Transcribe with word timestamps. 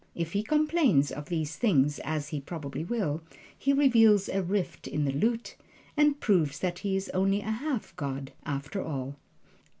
If 0.15 0.31
he 0.33 0.41
complains 0.41 1.11
of 1.11 1.29
these 1.29 1.57
things 1.57 1.99
(as 1.99 2.29
he 2.29 2.41
probably 2.41 2.83
will), 2.83 3.21
he 3.55 3.71
reveals 3.71 4.29
a 4.29 4.41
rift 4.41 4.87
in 4.87 5.05
the 5.05 5.11
lute 5.11 5.55
and 5.95 6.19
proves 6.19 6.57
that 6.57 6.79
he 6.79 6.95
is 6.95 7.09
only 7.09 7.41
a 7.41 7.51
half 7.51 7.95
god, 7.97 8.31
after 8.43 8.81
all. 8.83 9.15